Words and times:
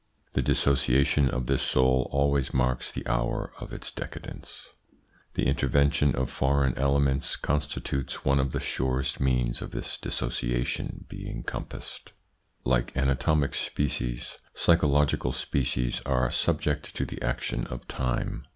The 0.33 0.41
dissociation 0.41 1.29
of 1.29 1.45
this 1.45 1.61
soul 1.61 2.07
always 2.09 2.55
marks 2.55 2.91
the 2.91 3.05
hour 3.05 3.53
of 3.61 3.71
its 3.71 3.91
decadence. 3.91 4.65
The 5.35 5.45
intervention 5.45 6.15
of 6.15 6.31
foreign 6.31 6.75
ele 6.75 6.99
ments 6.99 7.35
constitutes 7.35 8.25
one 8.25 8.39
of 8.39 8.51
the 8.51 8.59
surest 8.59 9.19
means 9.19 9.61
of 9.61 9.69
this 9.73 9.99
dissociation 9.99 11.05
being 11.07 11.43
compassed. 11.43 12.13
Like 12.65 12.97
anatomic 12.97 13.53
species, 13.53 14.39
psychological 14.55 15.31
species 15.33 16.01
are 16.03 16.31
subject 16.31 16.95
to 16.95 17.05
the 17.05 17.21
action 17.21 17.67
of 17.67 17.87
time. 17.87 18.45